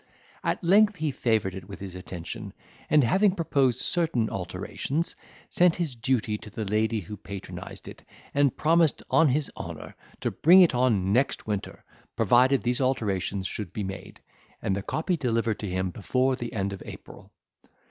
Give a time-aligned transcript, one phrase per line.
[0.43, 2.53] "At length he favoured it with his attention,
[2.89, 5.15] and having proposed certain alterations,
[5.47, 8.01] sent his duty to the lady who patronised it,
[8.33, 11.83] and promised, on his honour, to bring it on next winter,
[12.15, 14.19] provided these alterations should be made,
[14.59, 17.29] and the copy delivered to him before the end of April.